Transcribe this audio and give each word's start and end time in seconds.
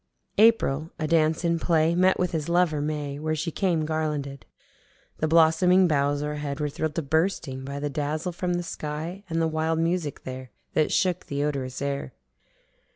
April 0.39 0.89
adance 0.99 1.45
in 1.45 1.59
play 1.59 1.93
met 1.93 2.17
with 2.17 2.31
his 2.31 2.49
lover 2.49 2.81
May 2.81 3.19
where 3.19 3.35
she 3.35 3.51
came 3.51 3.85
garlanded. 3.85 4.47
The 5.19 5.27
blossoming 5.27 5.87
boughs 5.87 6.23
o'erhead 6.23 6.59
were 6.59 6.69
thrill'd 6.69 6.95
to 6.95 7.03
bursting 7.03 7.63
by 7.63 7.79
the 7.79 7.87
dazzle 7.87 8.31
from 8.31 8.53
the 8.55 8.63
sky 8.63 9.23
and 9.29 9.39
the 9.39 9.47
wild 9.47 9.77
music 9.77 10.23
there 10.23 10.49
that 10.73 10.91
shook 10.91 11.27
the 11.27 11.43
odorous 11.43 11.83
air. 11.83 12.13